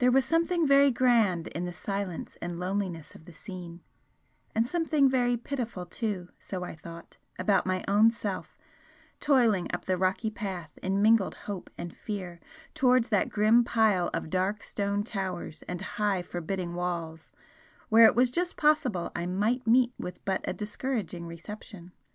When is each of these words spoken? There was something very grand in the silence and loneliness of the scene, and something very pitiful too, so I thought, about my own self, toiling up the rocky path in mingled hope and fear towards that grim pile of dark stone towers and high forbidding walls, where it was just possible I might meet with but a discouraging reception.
There 0.00 0.10
was 0.12 0.26
something 0.26 0.66
very 0.68 0.90
grand 0.90 1.46
in 1.48 1.64
the 1.64 1.72
silence 1.72 2.36
and 2.42 2.60
loneliness 2.60 3.14
of 3.14 3.24
the 3.24 3.32
scene, 3.32 3.80
and 4.54 4.66
something 4.66 5.08
very 5.08 5.34
pitiful 5.38 5.86
too, 5.86 6.28
so 6.38 6.62
I 6.62 6.74
thought, 6.74 7.16
about 7.38 7.64
my 7.64 7.82
own 7.88 8.10
self, 8.10 8.58
toiling 9.18 9.68
up 9.72 9.86
the 9.86 9.96
rocky 9.96 10.28
path 10.30 10.78
in 10.82 11.00
mingled 11.00 11.36
hope 11.48 11.70
and 11.78 11.96
fear 11.96 12.38
towards 12.74 13.08
that 13.08 13.30
grim 13.30 13.64
pile 13.64 14.10
of 14.12 14.28
dark 14.28 14.62
stone 14.62 15.04
towers 15.04 15.62
and 15.62 15.80
high 15.80 16.20
forbidding 16.20 16.74
walls, 16.74 17.32
where 17.88 18.04
it 18.04 18.14
was 18.14 18.30
just 18.30 18.58
possible 18.58 19.10
I 19.16 19.24
might 19.24 19.66
meet 19.66 19.94
with 19.98 20.22
but 20.26 20.42
a 20.44 20.52
discouraging 20.52 21.24
reception. 21.24 21.92